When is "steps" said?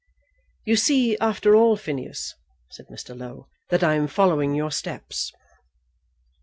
4.71-5.31